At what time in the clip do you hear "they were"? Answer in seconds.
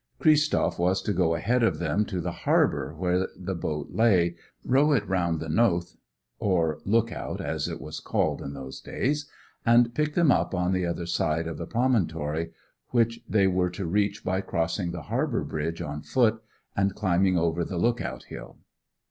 13.29-13.69